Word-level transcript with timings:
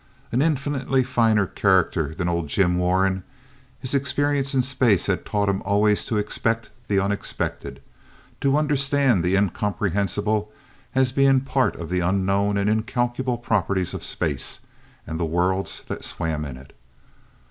An 0.31 0.41
infinitely 0.41 1.03
finer 1.03 1.45
character 1.45 2.15
than 2.15 2.27
old 2.27 2.47
Jim 2.47 2.79
Warren, 2.79 3.21
his 3.77 3.93
experience 3.93 4.55
in 4.55 4.63
space 4.63 5.05
had 5.05 5.27
taught 5.27 5.47
him 5.47 5.61
always 5.61 6.05
to 6.07 6.17
expect 6.17 6.71
the 6.87 6.97
unexpected, 6.99 7.83
to 8.39 8.57
understand 8.57 9.23
the 9.23 9.35
incomprehensible 9.35 10.51
as 10.95 11.11
being 11.11 11.41
part 11.41 11.75
of 11.75 11.91
the 11.91 11.99
unknown 11.99 12.57
and 12.57 12.67
incalculable 12.67 13.37
properties 13.37 13.93
of 13.93 14.03
space 14.03 14.61
and 15.05 15.19
the 15.19 15.23
worlds 15.25 15.83
that 15.87 16.03
swam 16.03 16.45
in 16.45 16.57
it. 16.57 16.73